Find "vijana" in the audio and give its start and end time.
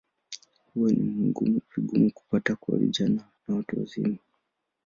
2.77-3.23